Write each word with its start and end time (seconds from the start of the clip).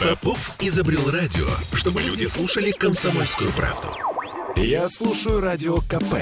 Попов 0.00 0.56
изобрел 0.60 1.10
радио, 1.10 1.46
чтобы 1.72 2.02
люди 2.02 2.24
слушали 2.24 2.70
комсомольскую 2.70 3.50
правду. 3.52 3.88
Я 4.56 4.88
слушаю 4.88 5.40
радио 5.40 5.78
КП 5.78 6.16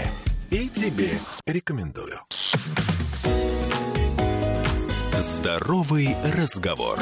и 0.51 0.69
тебе 0.69 1.19
рекомендую. 1.47 2.21
Здоровый 5.21 6.17
разговор. 6.37 6.99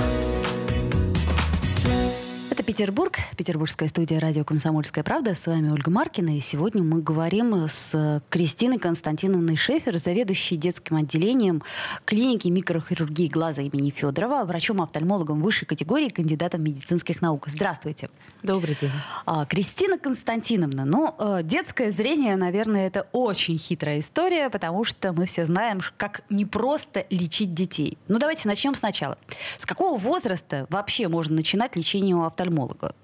Петербург, 2.73 3.19
петербургская 3.37 3.87
студия 3.91 4.19
радио 4.19 4.45
«Комсомольская 4.45 5.05
правда». 5.05 5.35
С 5.35 5.47
вами 5.47 5.69
Ольга 5.69 5.91
Маркина. 5.91 6.39
И 6.39 6.41
сегодня 6.41 6.83
мы 6.83 7.03
говорим 7.03 7.69
с 7.69 8.23
Кристиной 8.31 8.79
Константиновной 8.79 9.57
Шефер, 9.57 9.99
заведующей 9.99 10.57
детским 10.57 10.97
отделением 10.97 11.63
клиники 12.07 12.49
микрохирургии 12.49 13.27
глаза 13.27 13.61
имени 13.61 13.91
Федорова, 13.91 14.47
врачом-офтальмологом 14.47 15.43
высшей 15.43 15.69
категории, 15.69 16.09
кандидатом 16.09 16.65
медицинских 16.65 17.21
наук. 17.21 17.49
Здравствуйте. 17.49 18.09
Добрый 18.43 18.75
день. 18.81 18.91
А, 19.27 19.45
Кристина 19.45 19.99
Константиновна, 19.99 20.87
ну, 20.87 21.15
э, 21.19 21.43
детское 21.43 21.93
зрение, 21.93 22.37
наверное, 22.37 22.87
это 22.87 23.07
очень 23.13 23.59
хитрая 23.59 23.99
история, 23.99 24.49
потому 24.49 24.87
что 24.87 25.13
мы 25.13 25.27
все 25.27 25.45
знаем, 25.45 25.83
как 25.99 26.23
непросто 26.31 27.05
лечить 27.11 27.53
детей. 27.53 27.99
Ну, 28.09 28.19
давайте 28.19 28.49
начнем 28.49 28.75
сначала. 28.75 29.19
С 29.59 29.67
какого 29.67 29.99
возраста 29.99 30.67
вообще 30.71 31.09
можно 31.09 31.37
начинать 31.37 31.77
лечение 31.77 32.17
у 32.17 32.23
офтальмолога? 32.23 32.62
Офтальмолога? 32.63 32.95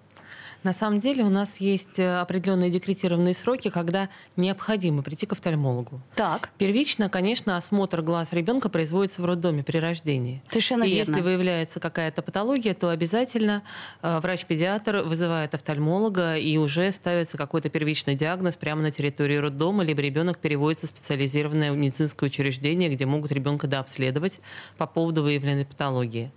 На 0.64 0.72
самом 0.72 0.98
деле 0.98 1.24
у 1.24 1.30
нас 1.30 1.58
есть 1.58 1.98
э, 1.98 2.18
определенные 2.18 2.70
декретированные 2.70 3.34
сроки, 3.34 3.70
когда 3.70 4.08
необходимо 4.36 5.02
прийти 5.02 5.24
к 5.24 5.32
офтальмологу. 5.32 6.00
Так. 6.16 6.50
Первично, 6.58 7.08
конечно, 7.08 7.56
осмотр 7.56 8.02
глаз 8.02 8.32
ребенка 8.32 8.68
производится 8.68 9.22
в 9.22 9.24
роддоме 9.24 9.62
при 9.62 9.78
рождении. 9.78 10.42
Совершенно 10.48 10.82
и 10.82 10.94
верно. 10.94 11.10
если 11.10 11.22
выявляется 11.22 11.78
какая-то 11.78 12.22
патология, 12.22 12.74
то 12.74 12.90
обязательно 12.90 13.62
э, 14.02 14.18
врач-педиатр 14.18 15.02
вызывает 15.04 15.54
офтальмолога 15.54 16.36
и 16.36 16.56
уже 16.56 16.90
ставится 16.90 17.36
какой-то 17.36 17.68
первичный 17.68 18.16
диагноз 18.16 18.56
прямо 18.56 18.82
на 18.82 18.90
территории 18.90 19.36
роддома, 19.36 19.84
либо 19.84 20.02
ребенок 20.02 20.38
переводится 20.38 20.86
в 20.86 20.90
специализированное 20.90 21.70
медицинское 21.70 22.26
учреждение, 22.26 22.88
где 22.88 23.06
могут 23.06 23.30
ребенка 23.30 23.68
дообследовать 23.68 24.40
по 24.76 24.86
поводу 24.86 25.22
выявленной 25.22 25.66
патологии. 25.66 26.32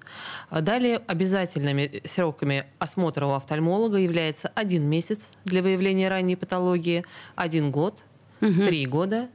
Далее 0.52 1.02
обязательными 1.08 2.02
сроками 2.05 2.66
осмотра 2.77 3.25
у 3.25 3.31
офтальмолога 3.31 3.97
является 4.12 4.52
один 4.54 4.84
месяц 4.84 5.31
для 5.45 5.62
выявления 5.62 6.09
ранней 6.09 6.36
патологии, 6.36 7.06
один 7.36 7.72
год, 7.72 8.04
угу. 8.42 8.66
три 8.66 8.86
года, 8.86 9.30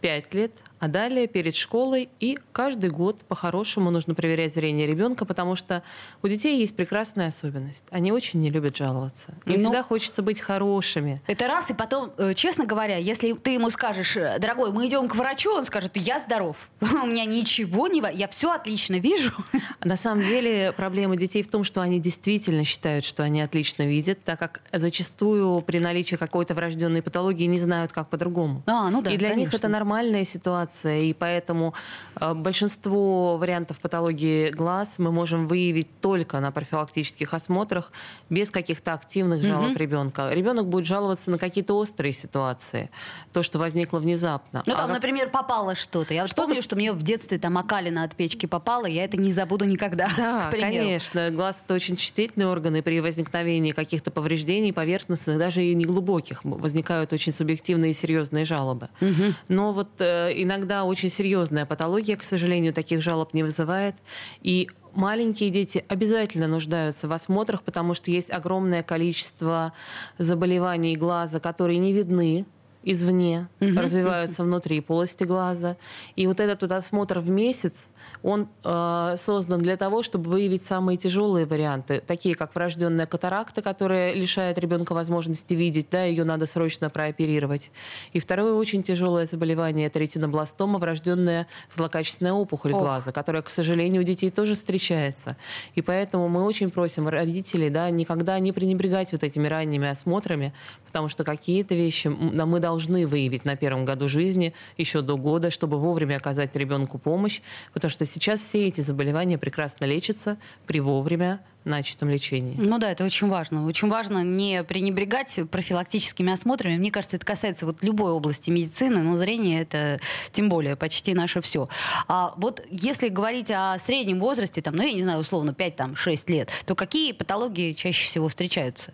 пять 0.00 0.34
лет, 0.34 0.52
а 0.78 0.88
далее 0.88 1.26
перед 1.26 1.56
школой 1.56 2.08
и 2.20 2.38
каждый 2.52 2.90
год 2.90 3.20
по-хорошему 3.22 3.90
нужно 3.90 4.14
проверять 4.14 4.54
зрение 4.54 4.86
ребенка, 4.86 5.24
потому 5.24 5.56
что 5.56 5.82
у 6.22 6.28
детей 6.28 6.58
есть 6.58 6.76
прекрасная 6.76 7.28
особенность. 7.28 7.84
Они 7.90 8.12
очень 8.12 8.40
не 8.40 8.50
любят 8.50 8.76
жаловаться. 8.76 9.34
Им 9.46 9.54
ну, 9.54 9.58
всегда 9.58 9.82
хочется 9.82 10.22
быть 10.22 10.40
хорошими. 10.40 11.20
Это 11.26 11.48
раз, 11.48 11.70
и 11.70 11.74
потом, 11.74 12.12
э, 12.18 12.34
честно 12.34 12.66
говоря, 12.66 12.96
если 12.96 13.32
ты 13.32 13.50
ему 13.50 13.70
скажешь, 13.70 14.16
э, 14.16 14.38
дорогой, 14.38 14.72
мы 14.72 14.86
идем 14.86 15.08
к 15.08 15.14
врачу, 15.16 15.50
он 15.52 15.64
скажет, 15.64 15.96
я 15.96 16.20
здоров, 16.20 16.68
у 16.80 17.06
меня 17.06 17.24
ничего 17.24 17.88
не... 17.88 18.02
Я 18.12 18.28
все 18.28 18.52
отлично 18.52 18.96
вижу. 18.96 19.32
На 19.84 19.96
самом 19.96 20.22
деле 20.24 20.72
проблема 20.72 21.16
детей 21.16 21.42
в 21.42 21.48
том, 21.48 21.64
что 21.64 21.80
они 21.80 22.00
действительно 22.00 22.64
считают, 22.64 23.04
что 23.04 23.22
они 23.22 23.40
отлично 23.40 23.84
видят, 23.84 24.22
так 24.24 24.38
как 24.38 24.60
зачастую 24.72 25.62
при 25.62 25.78
наличии 25.78 26.16
какой-то 26.16 26.54
врожденной 26.54 27.02
патологии 27.02 27.46
не 27.46 27.58
знают, 27.58 27.92
как 27.92 28.08
по-другому. 28.08 28.62
А, 28.66 28.90
ну 28.90 29.00
да, 29.00 29.10
и 29.10 29.16
для 29.16 29.30
конечно. 29.30 29.50
них 29.50 29.54
это 29.54 29.68
нормальная 29.68 30.24
ситуация 30.24 30.65
ситуация, 30.66 31.00
и 31.00 31.12
поэтому 31.12 31.74
э, 32.20 32.34
большинство 32.34 33.36
вариантов 33.36 33.78
патологии 33.78 34.50
глаз 34.50 34.94
мы 34.98 35.12
можем 35.12 35.48
выявить 35.48 35.88
только 36.00 36.40
на 36.40 36.50
профилактических 36.50 37.32
осмотрах 37.34 37.92
без 38.30 38.50
каких-то 38.50 38.92
активных 38.92 39.42
жалоб 39.42 39.70
угу. 39.70 39.78
ребенка. 39.78 40.30
Ребенок 40.30 40.66
будет 40.66 40.86
жаловаться 40.86 41.30
на 41.30 41.38
какие-то 41.38 41.74
острые 41.74 42.12
ситуации, 42.12 42.90
то, 43.32 43.42
что 43.42 43.58
возникло 43.58 43.98
внезапно. 43.98 44.62
Ну, 44.66 44.74
там, 44.74 44.90
а 44.90 44.92
например, 44.92 45.30
попало 45.30 45.74
что-то. 45.74 46.14
Я 46.14 46.22
вот 46.22 46.30
что 46.30 46.42
помню, 46.42 46.62
что 46.62 46.76
мне 46.76 46.92
в 46.92 47.02
детстве 47.02 47.38
там 47.38 47.58
окалина 47.58 48.04
от 48.04 48.16
печки 48.16 48.46
попала, 48.46 48.86
я 48.86 49.04
это 49.04 49.16
не 49.16 49.32
забуду 49.32 49.64
никогда. 49.64 50.08
Да, 50.26 50.50
конечно. 50.50 51.30
Глаз— 51.30 51.62
это 51.64 51.74
очень 51.74 51.94
чувствительный 51.96 52.46
орган, 52.46 52.74
и 52.76 52.80
при 52.80 53.00
возникновении 53.00 53.72
каких-то 53.72 54.10
повреждений 54.10 54.72
поверхностных, 54.72 55.38
даже 55.38 55.62
и 55.62 55.74
неглубоких, 55.74 56.44
возникают 56.44 57.12
очень 57.12 57.32
субъективные 57.32 57.92
и 57.92 57.94
серьезные 57.94 58.44
жалобы. 58.44 58.88
Угу. 59.00 59.34
Но 59.48 59.72
вот 59.72 60.00
э, 60.00 60.32
иногда 60.34 60.55
иногда 60.56 60.84
очень 60.84 61.10
серьезная 61.10 61.66
патология, 61.66 62.16
к 62.16 62.24
сожалению, 62.24 62.72
таких 62.72 63.02
жалоб 63.02 63.34
не 63.34 63.42
вызывает. 63.42 63.94
И 64.42 64.68
маленькие 64.94 65.50
дети 65.50 65.84
обязательно 65.88 66.48
нуждаются 66.48 67.08
в 67.08 67.12
осмотрах, 67.12 67.62
потому 67.62 67.94
что 67.94 68.10
есть 68.10 68.30
огромное 68.30 68.82
количество 68.82 69.72
заболеваний 70.18 70.96
глаза, 70.96 71.40
которые 71.40 71.78
не 71.78 71.92
видны 71.92 72.46
извне, 72.82 73.48
угу. 73.60 73.80
развиваются 73.80 74.44
внутри 74.44 74.80
полости 74.80 75.24
глаза. 75.24 75.76
И 76.14 76.26
вот 76.26 76.40
этот 76.40 76.62
вот 76.62 76.72
осмотр 76.72 77.18
в 77.18 77.30
месяц, 77.30 77.88
он 78.22 78.48
э, 78.64 79.14
создан 79.18 79.58
для 79.60 79.76
того, 79.76 80.02
чтобы 80.02 80.30
выявить 80.30 80.62
самые 80.62 80.96
тяжелые 80.96 81.46
варианты, 81.46 82.02
такие 82.04 82.34
как 82.34 82.54
врожденная 82.54 83.06
катаракта, 83.06 83.62
которая 83.62 84.12
лишает 84.12 84.58
ребенка 84.58 84.94
возможности 84.94 85.54
видеть, 85.54 85.88
да, 85.90 86.04
ее 86.04 86.24
надо 86.24 86.46
срочно 86.46 86.90
прооперировать. 86.90 87.70
И 88.12 88.20
второе 88.20 88.54
очень 88.54 88.82
тяжелое 88.82 89.26
заболевание– 89.26 89.86
это 89.88 89.98
ретинобластома, 89.98 90.78
врожденная 90.78 91.46
злокачественная 91.74 92.32
опухоль 92.32 92.72
Ох. 92.72 92.82
глаза, 92.82 93.12
которая, 93.12 93.42
к 93.42 93.50
сожалению, 93.50 94.02
у 94.02 94.04
детей 94.04 94.30
тоже 94.30 94.54
встречается. 94.54 95.36
И 95.74 95.82
поэтому 95.82 96.28
мы 96.28 96.44
очень 96.44 96.70
просим 96.70 97.08
родителей 97.08 97.70
да, 97.70 97.90
никогда 97.90 98.38
не 98.38 98.52
пренебрегать 98.52 99.12
вот 99.12 99.22
этими 99.22 99.46
ранними 99.46 99.88
осмотрами, 99.88 100.52
потому 100.86 101.08
что 101.08 101.24
какие-то 101.24 101.74
вещи 101.74 102.08
мы 102.08 102.60
должны 102.60 103.06
выявить 103.06 103.44
на 103.44 103.56
первом 103.56 103.84
году 103.84 104.08
жизни, 104.08 104.52
еще 104.76 105.02
до 105.02 105.16
года, 105.16 105.50
чтобы 105.50 105.78
вовремя 105.78 106.16
оказать 106.16 106.54
ребенку 106.56 106.98
помощь, 106.98 107.40
потому 107.72 107.90
что 107.90 107.95
сейчас 108.04 108.40
все 108.40 108.68
эти 108.68 108.80
заболевания 108.80 109.38
прекрасно 109.38 109.84
лечатся 109.84 110.36
при 110.66 110.80
вовремя 110.80 111.40
начатом 111.66 112.08
лечении. 112.08 112.54
Ну 112.58 112.78
да, 112.78 112.90
это 112.90 113.04
очень 113.04 113.28
важно. 113.28 113.66
Очень 113.66 113.88
важно 113.88 114.22
не 114.22 114.64
пренебрегать 114.64 115.38
профилактическими 115.50 116.32
осмотрами. 116.32 116.76
Мне 116.76 116.90
кажется, 116.90 117.16
это 117.16 117.26
касается 117.26 117.66
вот 117.66 117.82
любой 117.82 118.12
области 118.12 118.50
медицины, 118.50 119.02
но 119.02 119.16
зрение 119.16 119.62
это 119.62 120.00
тем 120.32 120.48
более 120.48 120.76
почти 120.76 121.14
наше 121.14 121.40
все. 121.40 121.68
А 122.08 122.34
вот 122.36 122.62
если 122.70 123.08
говорить 123.08 123.50
о 123.50 123.78
среднем 123.78 124.20
возрасте, 124.20 124.62
там, 124.62 124.76
ну 124.76 124.82
я 124.82 124.92
не 124.92 125.02
знаю, 125.02 125.20
условно 125.20 125.50
5-6 125.50 126.30
лет, 126.32 126.50
то 126.64 126.74
какие 126.74 127.12
патологии 127.12 127.72
чаще 127.72 128.06
всего 128.06 128.28
встречаются? 128.28 128.92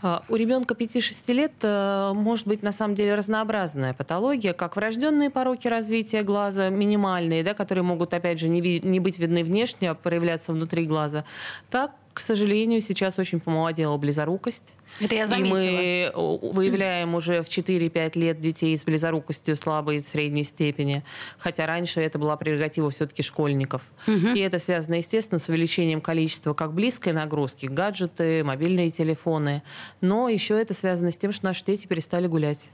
А, 0.00 0.22
у 0.28 0.36
ребенка 0.36 0.74
5-6 0.74 1.32
лет 1.32 1.52
э, 1.62 2.12
может 2.14 2.46
быть 2.46 2.62
на 2.62 2.72
самом 2.72 2.94
деле 2.94 3.14
разнообразная 3.14 3.94
патология, 3.94 4.52
как 4.52 4.76
врожденные 4.76 5.28
пороки 5.28 5.66
развития 5.66 6.22
глаза, 6.22 6.68
минимальные, 6.68 7.42
да, 7.42 7.54
которые 7.54 7.82
могут, 7.82 8.14
опять 8.14 8.38
же, 8.38 8.48
не, 8.48 8.60
ви- 8.60 8.80
не 8.82 9.00
быть 9.00 9.18
видны 9.18 9.42
внешне, 9.42 9.90
а 9.90 9.94
проявляться 9.94 10.52
внутри 10.52 10.86
глаза, 10.86 11.24
так 11.70 11.92
к 12.18 12.20
сожалению, 12.20 12.80
сейчас 12.80 13.16
очень 13.20 13.38
помолодела 13.38 13.96
близорукость. 13.96 14.74
Это 15.00 15.14
я 15.14 15.28
заметила. 15.28 15.60
И 15.60 16.10
мы 16.12 16.52
выявляем 16.52 17.14
уже 17.14 17.42
в 17.42 17.46
4-5 17.46 18.18
лет 18.18 18.40
детей 18.40 18.76
с 18.76 18.82
близорукостью 18.82 19.54
слабой 19.54 19.98
и 19.98 20.02
средней 20.02 20.42
степени. 20.42 21.04
Хотя 21.38 21.66
раньше 21.66 22.00
это 22.00 22.18
была 22.18 22.36
прерогатива 22.36 22.90
все-таки 22.90 23.22
школьников. 23.22 23.82
Угу. 24.08 24.34
И 24.34 24.40
это 24.40 24.58
связано, 24.58 24.94
естественно, 24.94 25.38
с 25.38 25.48
увеличением 25.48 26.00
количества 26.00 26.54
как 26.54 26.72
близкой 26.72 27.12
нагрузки, 27.12 27.66
гаджеты, 27.66 28.42
мобильные 28.42 28.90
телефоны. 28.90 29.62
Но 30.00 30.28
еще 30.28 30.60
это 30.60 30.74
связано 30.74 31.12
с 31.12 31.16
тем, 31.16 31.30
что 31.30 31.46
наши 31.46 31.64
дети 31.64 31.86
перестали 31.86 32.26
гулять. 32.26 32.68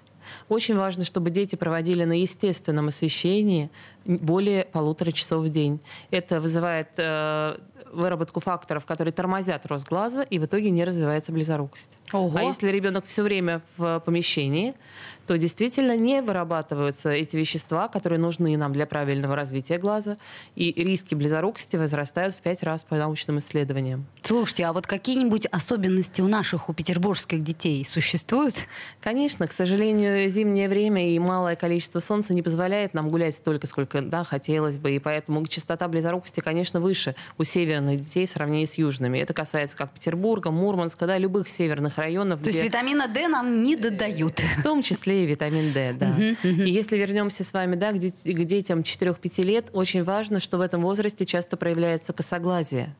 Очень 0.48 0.76
важно, 0.76 1.04
чтобы 1.04 1.28
дети 1.28 1.54
проводили 1.56 2.04
на 2.04 2.18
естественном 2.18 2.88
освещении 2.88 3.68
более 4.04 4.64
полутора 4.64 5.12
часов 5.12 5.44
в 5.44 5.48
день. 5.48 5.80
Это 6.10 6.40
вызывает 6.40 6.88
э, 6.96 7.58
выработку 7.92 8.40
факторов, 8.40 8.84
которые 8.84 9.12
тормозят 9.12 9.66
рост 9.66 9.88
глаза, 9.88 10.22
и 10.22 10.38
в 10.38 10.44
итоге 10.44 10.70
не 10.70 10.84
развивается 10.84 11.32
близорукость. 11.32 11.98
Ого. 12.12 12.36
А 12.36 12.42
если 12.42 12.68
ребенок 12.68 13.06
все 13.06 13.22
время 13.22 13.62
в 13.76 14.02
помещении, 14.04 14.74
то 15.26 15.38
действительно 15.38 15.96
не 15.96 16.20
вырабатываются 16.20 17.10
эти 17.10 17.36
вещества, 17.36 17.88
которые 17.88 18.18
нужны 18.18 18.56
нам 18.56 18.72
для 18.72 18.86
правильного 18.86 19.34
развития 19.34 19.78
глаза, 19.78 20.18
и 20.54 20.72
риски 20.72 21.14
близорукости 21.14 21.76
возрастают 21.76 22.34
в 22.34 22.38
пять 22.38 22.62
раз 22.62 22.82
по 22.82 22.96
научным 22.96 23.38
исследованиям. 23.38 24.06
Слушайте, 24.22 24.64
а 24.66 24.72
вот 24.72 24.86
какие-нибудь 24.86 25.46
особенности 25.46 26.20
у 26.20 26.28
наших, 26.28 26.68
у 26.68 26.74
петербургских 26.74 27.42
детей 27.42 27.84
существуют? 27.86 28.54
Конечно, 29.00 29.46
к 29.46 29.52
сожалению, 29.52 30.28
зимнее 30.28 30.68
время 30.68 31.10
и 31.10 31.18
малое 31.18 31.56
количество 31.56 32.00
солнца 32.00 32.34
не 32.34 32.42
позволяет 32.42 32.92
нам 32.94 33.08
гулять 33.08 33.34
столько, 33.34 33.66
сколько 33.66 33.93
да, 34.02 34.24
хотелось 34.24 34.78
бы, 34.78 34.92
и 34.92 34.98
поэтому 34.98 35.46
частота 35.46 35.88
близорукости, 35.88 36.40
конечно, 36.40 36.80
выше 36.80 37.14
у 37.38 37.44
северных 37.44 38.00
детей 38.00 38.26
в 38.26 38.30
сравнении 38.30 38.64
с 38.64 38.74
южными. 38.74 39.18
Это 39.18 39.34
касается 39.34 39.76
как 39.76 39.92
Петербурга, 39.92 40.50
Мурманска, 40.50 41.06
да, 41.06 41.18
любых 41.18 41.48
северных 41.48 41.98
районов. 41.98 42.40
То 42.40 42.50
где... 42.50 42.58
есть 42.58 42.64
витамина 42.64 43.08
D 43.08 43.28
нам 43.28 43.60
не 43.60 43.76
додают? 43.76 44.40
В 44.58 44.62
том 44.62 44.82
числе 44.82 45.04
числе 45.04 45.24
и 45.24 45.26
витамин 45.26 45.72
D, 45.72 45.92
да. 45.92 46.06
Uh-huh, 46.06 46.36
uh-huh. 46.42 46.64
И 46.64 46.70
если 46.70 46.96
вернемся 46.96 47.44
с 47.44 47.52
вами, 47.52 47.74
да, 47.74 47.92
к, 47.92 47.98
дет- 47.98 48.22
к 48.24 48.44
детям 48.44 48.80
4-5 48.80 49.42
лет, 49.42 49.66
очень 49.72 50.04
важно, 50.04 50.40
что 50.40 50.58
в 50.58 50.60
этом 50.60 50.82
возрасте 50.82 51.24
часто 51.24 51.56
проявляется 51.56 52.12
косоглазие. 52.12 52.94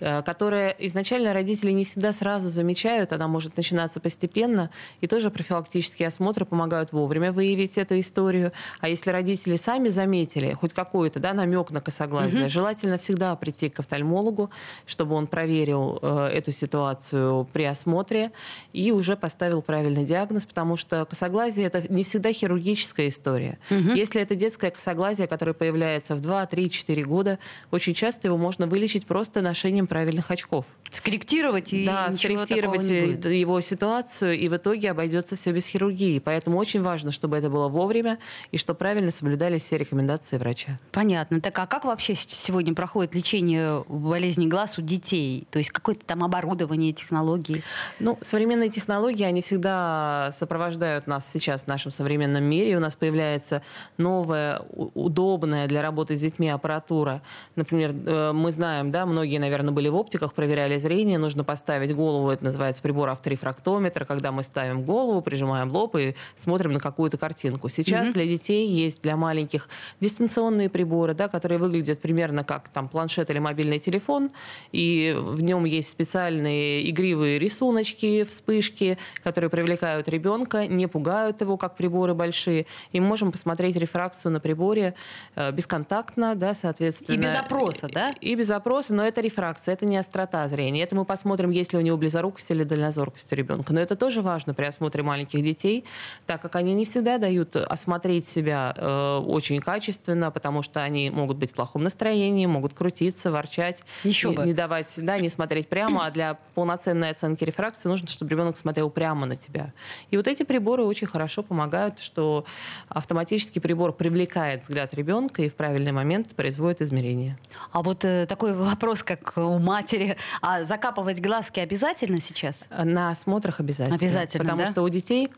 Э, 0.00 0.22
которая 0.22 0.70
изначально 0.78 1.32
родители 1.32 1.70
не 1.70 1.84
всегда 1.84 2.12
сразу 2.12 2.48
замечают, 2.48 3.12
она 3.12 3.28
может 3.28 3.56
начинаться 3.56 4.00
постепенно, 4.00 4.70
и 5.00 5.06
тоже 5.06 5.30
профилактические 5.30 6.08
осмотры 6.08 6.44
помогают 6.44 6.92
вовремя 6.92 7.32
выявить 7.32 7.78
эту 7.78 7.98
историю. 8.00 8.52
А 8.80 8.88
если 8.88 9.10
родители 9.10 9.56
сами 9.56 9.88
заметили 9.88 10.52
хоть 10.54 10.72
какой-то 10.72 11.20
да, 11.20 11.34
намек 11.34 11.70
на 11.70 11.80
косоглазие, 11.80 12.42
угу. 12.42 12.50
желательно 12.50 12.98
всегда 12.98 13.34
прийти 13.36 13.68
к 13.68 13.80
офтальмологу, 13.80 14.50
чтобы 14.86 15.14
он 15.14 15.26
проверил 15.26 15.98
э, 16.02 16.26
эту 16.34 16.52
ситуацию 16.52 17.46
при 17.52 17.64
осмотре 17.64 18.32
и 18.72 18.92
уже 18.92 19.16
поставил 19.16 19.62
правильный 19.62 20.04
диагноз, 20.04 20.46
потому 20.46 20.76
что 20.76 21.04
косоглазие 21.04 21.66
это 21.66 21.84
не 21.92 22.04
всегда 22.04 22.32
хирургическая 22.32 23.08
история. 23.08 23.58
Угу. 23.70 23.94
Если 23.94 24.20
это 24.20 24.34
детское 24.34 24.70
косоглазие, 24.70 25.26
которое 25.26 25.54
появляется 25.54 26.14
в 26.14 26.20
2, 26.20 26.46
3, 26.46 26.70
4 26.70 27.04
года, 27.04 27.38
очень 27.70 27.94
часто 27.94 28.28
его 28.28 28.36
можно 28.36 28.66
вылечить 28.66 29.06
просто 29.06 29.40
ношением 29.40 29.86
правильных 29.90 30.30
очков. 30.30 30.64
Скорректировать 30.90 31.72
и 31.72 31.84
да, 31.84 32.10
скорректировать 32.12 32.88
его 32.88 33.60
ситуацию, 33.60 34.38
и 34.38 34.48
в 34.48 34.56
итоге 34.56 34.90
обойдется 34.92 35.36
все 35.36 35.52
без 35.52 35.66
хирургии. 35.66 36.18
Поэтому 36.20 36.58
очень 36.58 36.80
важно, 36.80 37.12
чтобы 37.12 37.36
это 37.36 37.50
было 37.50 37.68
вовремя 37.68 38.18
и 38.52 38.56
что 38.56 38.74
правильно 38.74 39.10
соблюдались 39.10 39.62
все 39.62 39.76
рекомендации 39.76 40.38
врача. 40.38 40.78
Понятно. 40.92 41.40
Так 41.40 41.58
а 41.58 41.66
как 41.66 41.84
вообще 41.84 42.14
сегодня 42.14 42.74
проходит 42.74 43.14
лечение 43.14 43.84
болезни 43.88 44.46
глаз 44.46 44.78
у 44.78 44.82
детей? 44.82 45.46
То 45.50 45.58
есть 45.58 45.70
какое-то 45.70 46.04
там 46.06 46.24
оборудование, 46.24 46.92
технологии? 46.92 47.62
Ну, 47.98 48.18
современные 48.20 48.70
технологии, 48.70 49.24
они 49.24 49.42
всегда 49.42 50.30
сопровождают 50.32 51.06
нас 51.06 51.28
сейчас 51.30 51.64
в 51.64 51.66
нашем 51.66 51.90
современном 51.90 52.44
мире. 52.44 52.76
У 52.76 52.80
нас 52.80 52.94
появляется 52.94 53.62
новая, 53.98 54.60
удобная 54.70 55.66
для 55.66 55.82
работы 55.82 56.16
с 56.16 56.20
детьми 56.20 56.48
аппаратура. 56.48 57.22
Например, 57.56 57.92
э, 57.92 58.32
мы 58.32 58.52
знаем, 58.52 58.90
да, 58.90 59.06
многие, 59.06 59.38
наверное, 59.38 59.72
были 59.72 59.79
в 59.88 59.96
оптиках, 59.96 60.34
проверяли 60.34 60.76
зрение, 60.78 61.18
нужно 61.18 61.44
поставить 61.44 61.94
голову, 61.94 62.30
это 62.30 62.44
называется 62.44 62.82
прибор 62.82 63.08
авторефрактометра, 63.10 64.04
когда 64.04 64.32
мы 64.32 64.42
ставим 64.42 64.82
голову, 64.82 65.20
прижимаем 65.22 65.70
лоб 65.70 65.96
и 65.96 66.14
смотрим 66.36 66.72
на 66.72 66.80
какую-то 66.80 67.18
картинку. 67.18 67.68
Сейчас 67.68 68.08
mm-hmm. 68.08 68.12
для 68.12 68.26
детей 68.26 68.68
есть, 68.68 69.02
для 69.02 69.16
маленьких, 69.16 69.68
дистанционные 70.00 70.68
приборы, 70.68 71.14
да, 71.14 71.28
которые 71.28 71.58
выглядят 71.58 72.00
примерно 72.00 72.44
как 72.44 72.68
там 72.68 72.88
планшет 72.88 73.30
или 73.30 73.38
мобильный 73.38 73.78
телефон, 73.78 74.30
и 74.72 75.14
в 75.16 75.42
нем 75.42 75.64
есть 75.64 75.88
специальные 75.88 76.88
игривые 76.90 77.38
рисуночки, 77.38 78.24
вспышки, 78.24 78.98
которые 79.22 79.50
привлекают 79.50 80.08
ребенка, 80.08 80.66
не 80.66 80.86
пугают 80.86 81.40
его, 81.40 81.56
как 81.56 81.76
приборы 81.76 82.14
большие, 82.14 82.66
и 82.92 83.00
мы 83.00 83.06
можем 83.06 83.32
посмотреть 83.32 83.76
рефракцию 83.76 84.32
на 84.32 84.40
приборе 84.40 84.94
э, 85.36 85.52
бесконтактно, 85.52 86.34
да, 86.34 86.54
соответственно. 86.54 87.16
И 87.16 87.18
без 87.18 87.34
опроса, 87.34 87.88
да? 87.92 88.14
И 88.20 88.34
без 88.34 88.50
опроса, 88.50 88.94
но 88.94 89.04
это 89.04 89.20
рефракция, 89.20 89.69
это 89.70 89.86
не 89.86 89.96
острота 89.96 90.46
зрения. 90.48 90.82
Это 90.82 90.94
мы 90.96 91.04
посмотрим, 91.04 91.50
есть 91.50 91.72
ли 91.72 91.78
у 91.78 91.82
него 91.82 91.96
близорукость 91.96 92.50
или 92.50 92.64
дальнозоркость 92.64 93.32
у 93.32 93.36
ребенка. 93.36 93.72
Но 93.72 93.80
это 93.80 93.96
тоже 93.96 94.22
важно 94.22 94.54
при 94.54 94.64
осмотре 94.64 95.02
маленьких 95.02 95.42
детей, 95.42 95.84
так 96.26 96.42
как 96.42 96.56
они 96.56 96.74
не 96.74 96.84
всегда 96.84 97.18
дают 97.18 97.56
осмотреть 97.56 98.28
себя 98.28 98.74
э, 98.76 99.18
очень 99.18 99.60
качественно, 99.60 100.30
потому 100.30 100.62
что 100.62 100.82
они 100.82 101.10
могут 101.10 101.36
быть 101.36 101.52
в 101.52 101.54
плохом 101.54 101.82
настроении, 101.82 102.46
могут 102.46 102.74
крутиться, 102.74 103.30
ворчать, 103.30 103.82
Еще 104.04 104.30
не, 104.30 104.36
бы. 104.36 104.44
не 104.44 104.52
давать, 104.52 104.92
да, 104.96 105.18
не 105.18 105.28
смотреть 105.28 105.68
прямо, 105.68 106.06
а 106.06 106.10
для 106.10 106.38
полноценной 106.54 107.10
оценки 107.10 107.44
рефракции 107.44 107.88
нужно, 107.88 108.08
чтобы 108.08 108.30
ребенок 108.30 108.56
смотрел 108.56 108.90
прямо 108.90 109.26
на 109.26 109.36
тебя. 109.36 109.72
И 110.10 110.16
вот 110.16 110.26
эти 110.26 110.42
приборы 110.42 110.84
очень 110.84 111.06
хорошо 111.06 111.42
помогают, 111.42 111.98
что 111.98 112.44
автоматический 112.88 113.60
прибор 113.60 113.92
привлекает 113.92 114.62
взгляд 114.62 114.94
ребенка 114.94 115.42
и 115.42 115.48
в 115.48 115.54
правильный 115.54 115.92
момент 115.92 116.34
производит 116.34 116.82
измерения. 116.82 117.38
А 117.72 117.82
вот 117.82 118.04
э, 118.04 118.26
такой 118.26 118.54
вопрос, 118.54 119.02
как 119.02 119.36
у 119.50 119.58
матери, 119.58 120.16
а 120.42 120.64
закапывать 120.64 121.20
глазки 121.20 121.60
обязательно 121.60 122.20
сейчас? 122.20 122.64
На 122.70 123.10
осмотрах 123.10 123.60
обязательно. 123.60 123.96
Обязательно, 123.96 124.44
Потому 124.44 124.62
да? 124.62 124.72
что 124.72 124.82
у 124.82 124.88
детей 124.88 125.30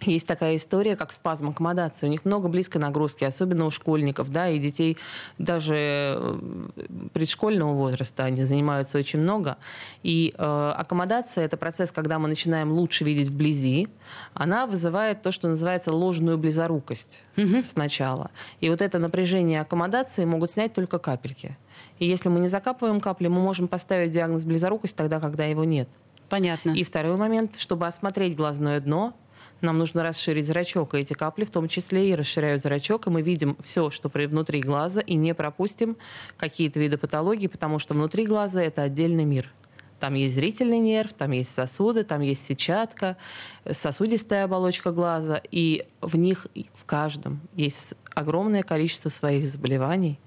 есть 0.00 0.26
такая 0.26 0.56
история, 0.56 0.96
как 0.96 1.12
спазм 1.12 1.48
аккомодации. 1.48 2.06
У 2.06 2.10
них 2.10 2.24
много 2.24 2.48
близкой 2.48 2.78
нагрузки, 2.78 3.24
особенно 3.24 3.64
у 3.66 3.70
школьников, 3.70 4.30
да, 4.30 4.48
и 4.48 4.58
детей 4.58 4.96
даже 5.38 5.74
э, 5.76 6.38
предшкольного 7.12 7.74
возраста, 7.74 8.24
они 8.24 8.44
занимаются 8.44 8.98
очень 8.98 9.20
много. 9.20 9.56
И 10.02 10.34
э, 10.36 10.72
аккомодация– 10.76 11.44
это 11.46 11.56
процесс, 11.56 11.90
когда 11.90 12.18
мы 12.18 12.28
начинаем 12.28 12.70
лучше 12.70 13.04
видеть 13.04 13.28
вблизи. 13.28 13.88
Она 14.34 14.66
вызывает 14.66 15.22
то, 15.22 15.32
что 15.32 15.48
называется 15.48 15.92
ложную 15.92 16.38
близорукость 16.38 17.22
угу. 17.36 17.62
сначала. 17.66 18.30
И 18.60 18.70
вот 18.70 18.80
это 18.80 18.98
напряжение 18.98 19.60
аккомодации 19.60 20.24
могут 20.24 20.50
снять 20.50 20.74
только 20.74 20.98
капельки. 20.98 21.56
И 21.98 22.06
если 22.06 22.28
мы 22.28 22.40
не 22.40 22.48
закапываем 22.48 23.00
капли, 23.00 23.28
мы 23.28 23.40
можем 23.40 23.68
поставить 23.68 24.10
диагноз 24.10 24.44
близорукость 24.44 24.96
тогда, 24.96 25.20
когда 25.20 25.44
его 25.44 25.64
нет. 25.64 25.88
Понятно. 26.28 26.72
И 26.72 26.84
второй 26.84 27.16
момент, 27.16 27.58
чтобы 27.58 27.86
осмотреть 27.86 28.36
глазное 28.36 28.80
дно, 28.80 29.14
нам 29.60 29.78
нужно 29.78 30.02
расширить 30.02 30.46
зрачок, 30.46 30.94
и 30.94 30.98
эти 30.98 31.14
капли 31.14 31.44
в 31.44 31.50
том 31.50 31.66
числе 31.66 32.10
и 32.10 32.14
расширяют 32.14 32.62
зрачок, 32.62 33.06
и 33.06 33.10
мы 33.10 33.22
видим 33.22 33.56
все, 33.64 33.90
что 33.90 34.08
внутри 34.08 34.60
глаза, 34.60 35.00
и 35.00 35.14
не 35.14 35.34
пропустим 35.34 35.96
какие-то 36.36 36.78
виды 36.78 36.96
патологии, 36.96 37.48
потому 37.48 37.78
что 37.78 37.94
внутри 37.94 38.24
глаза 38.24 38.62
это 38.62 38.82
отдельный 38.82 39.24
мир. 39.24 39.52
Там 39.98 40.14
есть 40.14 40.36
зрительный 40.36 40.78
нерв, 40.78 41.12
там 41.12 41.32
есть 41.32 41.52
сосуды, 41.52 42.04
там 42.04 42.20
есть 42.20 42.46
сетчатка, 42.46 43.16
сосудистая 43.68 44.44
оболочка 44.44 44.92
глаза, 44.92 45.42
и 45.50 45.86
в 46.00 46.16
них, 46.16 46.46
в 46.74 46.84
каждом, 46.84 47.40
есть 47.56 47.94
огромное 48.14 48.62
количество 48.62 49.08
своих 49.08 49.48
заболеваний, 49.48 50.20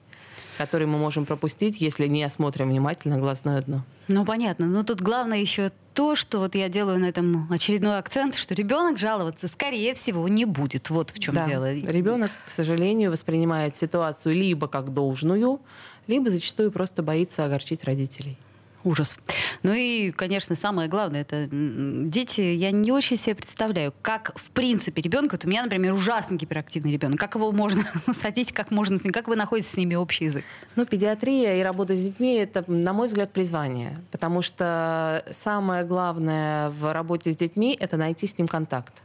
которые 0.57 0.87
мы 0.87 0.97
можем 0.97 1.25
пропустить, 1.25 1.81
если 1.81 2.07
не 2.07 2.23
осмотрим 2.23 2.69
внимательно 2.69 3.17
глазное 3.17 3.61
дно. 3.61 3.83
Ну, 4.07 4.25
понятно. 4.25 4.67
Но 4.67 4.83
тут 4.83 5.01
главное 5.01 5.39
еще 5.39 5.71
то, 5.93 6.15
что 6.15 6.39
вот 6.39 6.55
я 6.55 6.69
делаю 6.69 6.99
на 6.99 7.05
этом 7.05 7.51
очередной 7.51 7.97
акцент, 7.97 8.35
что 8.35 8.53
ребенок 8.53 8.97
жаловаться, 8.97 9.47
скорее 9.47 9.93
всего, 9.93 10.27
не 10.27 10.45
будет. 10.45 10.89
Вот 10.89 11.11
в 11.11 11.19
чем 11.19 11.35
да. 11.35 11.45
дело. 11.45 11.73
Ребенок, 11.73 12.31
к 12.45 12.51
сожалению, 12.51 13.11
воспринимает 13.11 13.75
ситуацию 13.75 14.35
либо 14.35 14.67
как 14.67 14.93
должную, 14.93 15.61
либо 16.07 16.29
зачастую 16.29 16.71
просто 16.71 17.03
боится 17.03 17.45
огорчить 17.45 17.83
родителей. 17.83 18.37
Ужас. 18.83 19.17
Ну 19.63 19.73
и, 19.73 20.11
конечно, 20.11 20.55
самое 20.55 20.89
главное, 20.89 21.21
это 21.21 21.47
дети, 21.51 22.41
я 22.41 22.71
не 22.71 22.91
очень 22.91 23.15
себе 23.15 23.35
представляю, 23.35 23.93
как, 24.01 24.31
в 24.35 24.51
принципе, 24.51 25.01
ребенка, 25.01 25.33
вот 25.33 25.45
у 25.45 25.47
меня, 25.47 25.63
например, 25.63 25.93
ужасно 25.93 26.35
гиперактивный 26.35 26.91
ребенок, 26.91 27.19
как 27.19 27.35
его 27.35 27.51
можно 27.51 27.83
садить, 28.11 28.51
как 28.51 28.71
можно 28.71 28.97
с 28.97 29.03
ним, 29.03 29.13
как 29.13 29.27
вы 29.27 29.35
находите 29.35 29.69
с 29.69 29.77
ними 29.77 29.95
общий 29.95 30.25
язык? 30.25 30.43
Ну, 30.75 30.85
педиатрия 30.85 31.59
и 31.59 31.63
работа 31.63 31.95
с 31.95 32.03
детьми– 32.03 32.33
это, 32.35 32.63
на 32.71 32.93
мой 32.93 33.07
взгляд, 33.07 33.31
призвание, 33.31 33.97
потому 34.11 34.41
что 34.41 35.23
самое 35.31 35.85
главное 35.85 36.69
в 36.71 36.91
работе 36.91 37.31
с 37.31 37.37
детьми– 37.37 37.77
это 37.79 37.97
найти 37.97 38.25
с 38.25 38.37
ним 38.37 38.47
контакт, 38.47 39.03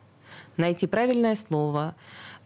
найти 0.57 0.87
правильное 0.87 1.35
слово, 1.35 1.95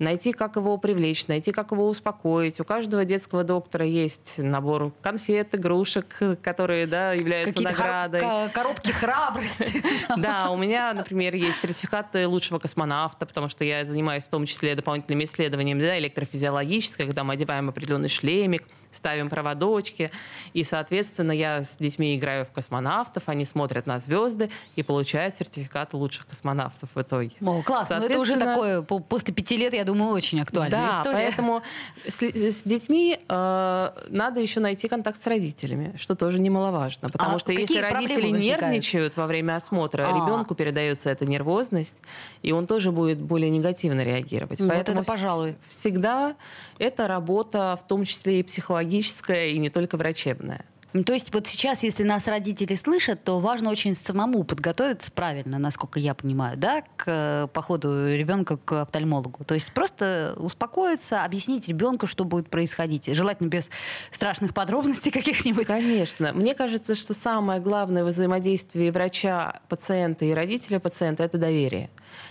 найти, 0.00 0.32
как 0.32 0.56
его 0.56 0.76
привлечь, 0.78 1.28
найти, 1.28 1.52
как 1.52 1.70
его 1.70 1.88
успокоить. 1.88 2.58
У 2.58 2.64
каждого 2.64 3.04
детского 3.04 3.44
доктора 3.44 3.84
есть 3.84 4.38
набор 4.38 4.92
конфет, 5.02 5.54
игрушек, 5.54 6.18
которые 6.42 6.86
да, 6.86 7.12
являются 7.12 7.52
Какие-то 7.52 7.72
наградой. 7.72 8.20
Хор- 8.20 8.50
коробки 8.50 8.90
храбрости. 8.90 9.82
Да, 10.16 10.50
у 10.50 10.56
меня, 10.56 10.92
например, 10.92 11.34
есть 11.34 11.60
сертификаты 11.60 12.26
лучшего 12.26 12.58
космонавта, 12.58 13.26
потому 13.26 13.48
что 13.48 13.64
я 13.64 13.84
занимаюсь 13.84 14.24
в 14.24 14.28
том 14.28 14.46
числе 14.46 14.74
дополнительными 14.74 15.24
исследованиями 15.24 15.80
да, 15.80 15.98
электрофизиологической, 15.98 17.06
когда 17.06 17.22
мы 17.22 17.34
одеваем 17.34 17.68
определенный 17.68 18.08
шлемик, 18.08 18.64
ставим 18.90 19.28
проводочки. 19.28 20.10
И, 20.52 20.64
соответственно, 20.64 21.32
я 21.32 21.62
с 21.62 21.76
детьми 21.76 22.16
играю 22.16 22.44
в 22.44 22.50
космонавтов, 22.50 23.24
они 23.28 23.44
смотрят 23.44 23.86
на 23.86 23.98
звезды 23.98 24.50
и 24.76 24.82
получают 24.82 25.36
сертификат 25.36 25.92
лучших 25.94 26.26
космонавтов 26.26 26.90
в 26.94 27.00
итоге. 27.00 27.32
О, 27.40 27.62
классно. 27.62 27.98
Но 27.98 28.06
это 28.06 28.18
уже 28.18 28.36
такое, 28.36 28.82
после 28.82 29.34
пяти 29.34 29.56
лет, 29.56 29.74
я 29.74 29.84
думаю, 29.84 29.89
очень 29.92 30.40
актуальная 30.40 30.70
да, 30.70 30.98
история. 30.98 31.16
поэтому 31.16 31.62
с, 32.06 32.22
с 32.22 32.62
детьми 32.62 33.18
э, 33.28 33.90
надо 34.08 34.40
еще 34.40 34.60
найти 34.60 34.88
контакт 34.88 35.20
с 35.20 35.26
родителями, 35.26 35.94
что 35.96 36.14
тоже 36.14 36.38
немаловажно. 36.38 37.10
Потому 37.10 37.36
а 37.36 37.38
что 37.38 37.52
если 37.52 37.78
родители 37.78 38.28
нервничают 38.28 39.16
во 39.16 39.26
время 39.26 39.56
осмотра, 39.56 40.08
а. 40.08 40.16
ребенку 40.16 40.54
передается 40.54 41.10
эта 41.10 41.26
нервозность, 41.26 41.96
и 42.42 42.52
он 42.52 42.66
тоже 42.66 42.92
будет 42.92 43.18
более 43.18 43.50
негативно 43.50 44.02
реагировать. 44.02 44.60
Вот 44.60 44.68
Поэтому 44.68 45.00
это, 45.00 45.10
пожалуй. 45.10 45.56
всегда 45.66 46.36
это 46.78 47.08
работа, 47.08 47.78
в 47.80 47.86
том 47.86 48.04
числе 48.04 48.40
и 48.40 48.42
психологическая, 48.42 49.48
и 49.48 49.58
не 49.58 49.70
только 49.70 49.96
врачебная. 49.96 50.64
Ну, 50.92 51.04
то 51.04 51.12
есть 51.12 51.32
вот 51.32 51.46
сейчас, 51.46 51.84
если 51.84 52.02
нас 52.02 52.26
родители 52.26 52.74
слышат, 52.74 53.22
то 53.22 53.38
важно 53.38 53.70
очень 53.70 53.94
самому 53.94 54.42
подготовиться 54.42 55.12
правильно, 55.12 55.58
насколько 55.58 56.00
я 56.00 56.14
понимаю, 56.14 56.56
да, 56.56 56.82
к 56.96 57.04
э, 57.06 57.46
походу 57.52 58.08
ребенка 58.08 58.56
к 58.56 58.82
офтальмологу. 58.82 59.44
То 59.44 59.54
есть 59.54 59.72
просто 59.72 60.34
успокоиться, 60.38 61.24
объяснить 61.24 61.68
ребенку, 61.68 62.06
что 62.06 62.24
будет 62.24 62.50
происходить. 62.50 63.06
Желательно 63.06 63.48
без 63.48 63.70
страшных 64.10 64.52
подробностей 64.52 65.10
каких-нибудь. 65.12 65.68
Конечно. 65.68 66.32
Мне 66.32 66.54
кажется, 66.54 66.96
что 66.96 67.14
самое 67.14 67.60
главное 67.60 68.02
в 68.02 68.08
взаимодействии 68.08 68.90
врача, 68.90 69.60
пациента 69.68 70.24
и 70.24 70.32
родителя 70.32 70.80
пациента– 70.80 71.22
это 71.24 71.38
доверие. 71.38 71.88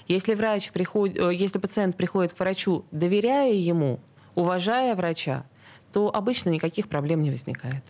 Если, 0.10 0.34
врач 0.34 0.72
приходит, 0.72 1.18
э, 1.18 1.34
если 1.34 1.60
пациент 1.60 1.96
приходит 1.96 2.34
к 2.34 2.40
врачу, 2.40 2.84
доверяя 2.92 3.54
ему, 3.54 4.02
уважая 4.36 4.96
врача, 4.96 5.46
то 5.92 6.14
обычно 6.14 6.50
никаких 6.50 6.88
проблем 6.88 7.22
не 7.22 7.32
возникает. 7.32 7.84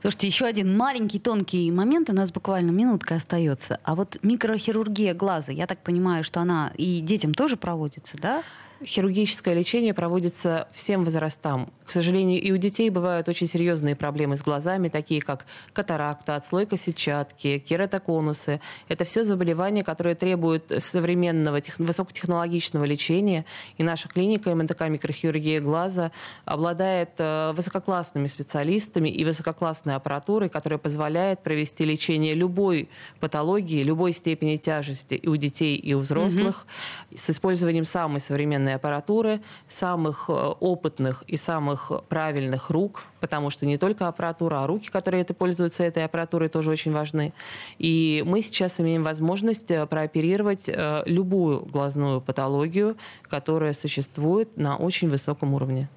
Слушайте, 0.00 0.26
еще 0.26 0.46
один 0.46 0.76
маленький 0.76 1.18
тонкий 1.18 1.70
момент, 1.70 2.10
у 2.10 2.12
нас 2.12 2.32
буквально 2.32 2.70
минутка 2.70 3.16
остается. 3.16 3.80
А 3.84 3.94
вот 3.94 4.18
микрохирургия 4.22 5.14
глаза, 5.14 5.52
я 5.52 5.66
так 5.66 5.80
понимаю, 5.82 6.24
что 6.24 6.40
она 6.40 6.72
и 6.76 7.00
детям 7.00 7.34
тоже 7.34 7.56
проводится, 7.56 8.16
да? 8.18 8.42
Хирургическое 8.84 9.54
лечение 9.54 9.92
проводится 9.92 10.68
всем 10.72 11.04
возрастам. 11.04 11.70
К 11.90 11.92
сожалению, 11.92 12.40
и 12.40 12.52
у 12.52 12.56
детей 12.56 12.88
бывают 12.88 13.28
очень 13.28 13.48
серьезные 13.48 13.96
проблемы 13.96 14.36
с 14.36 14.42
глазами, 14.42 14.86
такие 14.86 15.20
как 15.20 15.44
катаракта, 15.72 16.36
отслойка 16.36 16.76
сетчатки, 16.76 17.58
кератоконусы. 17.58 18.60
Это 18.86 19.02
все 19.02 19.24
заболевания, 19.24 19.82
которые 19.82 20.14
требуют 20.14 20.70
современного 20.78 21.60
тех, 21.60 21.80
высокотехнологичного 21.80 22.84
лечения. 22.84 23.44
И 23.76 23.82
наша 23.82 24.08
клиника 24.08 24.54
МНТК 24.54 24.86
микрохирургия 24.86 25.60
глаза 25.60 26.12
обладает 26.44 27.10
э, 27.18 27.50
высококлассными 27.56 28.28
специалистами 28.28 29.08
и 29.08 29.24
высококлассной 29.24 29.96
аппаратурой, 29.96 30.48
которая 30.48 30.78
позволяет 30.78 31.42
провести 31.42 31.84
лечение 31.84 32.34
любой 32.34 32.88
патологии, 33.18 33.82
любой 33.82 34.12
степени 34.12 34.54
тяжести 34.54 35.14
и 35.14 35.26
у 35.26 35.34
детей, 35.34 35.74
и 35.74 35.92
у 35.94 35.98
взрослых 35.98 36.68
mm-hmm. 37.10 37.18
с 37.18 37.30
использованием 37.30 37.82
самой 37.82 38.20
современной 38.20 38.60
современной 38.60 38.76
аппаратуры, 38.76 39.40
самых 39.66 40.26
э, 40.28 40.32
опытных 40.32 41.24
и 41.26 41.36
самых 41.36 41.79
правильных 42.08 42.70
рук, 42.70 43.04
потому 43.20 43.50
что 43.50 43.66
не 43.66 43.78
только 43.78 44.08
аппаратура, 44.08 44.62
а 44.62 44.66
руки, 44.66 44.88
которые 44.90 45.22
это 45.22 45.34
пользуются 45.34 45.84
этой 45.84 46.04
аппаратурой, 46.04 46.48
тоже 46.48 46.70
очень 46.70 46.92
важны. 46.92 47.32
И 47.78 48.22
мы 48.26 48.42
сейчас 48.42 48.80
имеем 48.80 49.02
возможность 49.02 49.70
э, 49.70 49.86
прооперировать 49.86 50.68
э, 50.68 51.02
любую 51.06 51.60
глазную 51.60 52.20
патологию, 52.20 52.96
которая 53.28 53.72
существует 53.72 54.56
на 54.56 54.76
очень 54.76 55.08
высоком 55.08 55.54
уровне. 55.54 55.88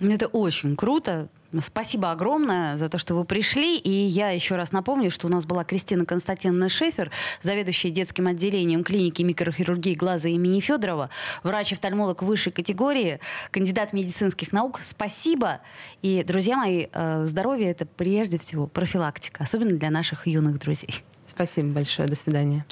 Это 0.00 0.26
очень 0.26 0.76
круто. 0.76 1.28
Спасибо 1.60 2.10
огромное 2.10 2.76
за 2.76 2.88
то, 2.88 2.98
что 2.98 3.14
вы 3.14 3.24
пришли. 3.24 3.76
И 3.78 3.90
я 3.90 4.30
еще 4.30 4.56
раз 4.56 4.72
напомню, 4.72 5.10
что 5.10 5.26
у 5.26 5.30
нас 5.30 5.44
была 5.44 5.64
Кристина 5.64 6.06
Константиновна 6.06 6.68
Шефер, 6.68 7.10
заведующая 7.42 7.90
детским 7.90 8.26
отделением 8.26 8.84
клиники 8.84 9.22
микрохирургии 9.22 9.94
глаза 9.94 10.28
имени 10.28 10.60
Федорова, 10.60 11.10
врач-офтальмолог 11.42 12.22
высшей 12.22 12.52
категории, 12.52 13.20
кандидат 13.50 13.92
медицинских 13.92 14.52
наук. 14.52 14.80
Спасибо. 14.82 15.60
И, 16.00 16.24
друзья 16.26 16.56
мои, 16.56 16.86
э, 16.92 17.26
здоровье— 17.26 17.70
это 17.70 17.86
прежде 17.86 18.38
всего 18.38 18.66
профилактика, 18.66 19.42
особенно 19.42 19.72
для 19.72 19.90
наших 19.90 20.26
юных 20.26 20.58
друзей. 20.58 21.02
Спасибо 21.26 21.68
большое. 21.68 22.08
До 22.08 22.16
свидания. 22.16 22.64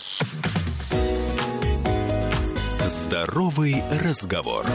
Здоровый 2.86 3.82
разговор. 4.02 4.66